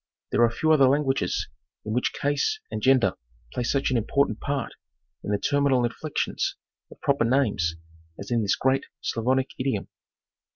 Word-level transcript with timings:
There 0.31 0.41
are 0.41 0.49
few 0.49 0.71
other 0.71 0.87
languages 0.89 1.47
in 1.85 1.93
which 1.93 2.11
case 2.11 2.59
and 2.71 2.81
gender 2.81 3.13
play 3.53 3.61
such 3.61 3.91
an 3.91 3.97
important 3.97 4.39
part 4.39 4.71
in 5.23 5.29
the 5.29 5.37
terminal 5.37 5.85
inflections 5.85 6.55
of 6.89 6.99
proper 7.01 7.23
names 7.23 7.75
as 8.17 8.31
in 8.31 8.41
this 8.41 8.55
great 8.55 8.87
Slavonic 9.01 9.51
idiom. 9.59 9.89